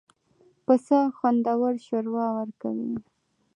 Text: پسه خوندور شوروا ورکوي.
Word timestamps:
پسه 0.65 0.99
خوندور 1.17 1.73
شوروا 1.87 2.27
ورکوي. 2.37 2.93